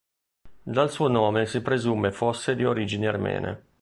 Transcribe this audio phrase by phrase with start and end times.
[0.63, 3.67] Dal suo nome si presume fosse di origini armene.